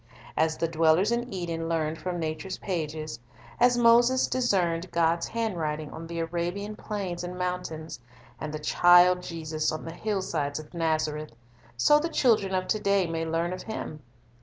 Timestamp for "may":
13.05-13.27